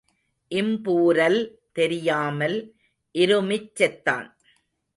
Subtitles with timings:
[0.51, 1.39] இம்பூரல்
[1.71, 2.57] தெரியாமல்
[3.15, 4.27] இருமிச் செத்தான்.